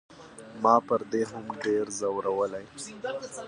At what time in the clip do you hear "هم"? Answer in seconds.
1.31-1.45